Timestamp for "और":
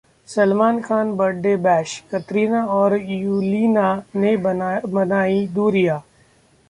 2.77-2.97